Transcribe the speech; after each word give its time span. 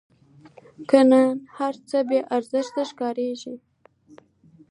که 0.89 0.99
نن 1.09 1.33
هرڅه 1.57 1.97
بې 2.09 2.19
آزاره 2.35 2.69
در 2.75 2.87
ښکاریږي 2.89 3.55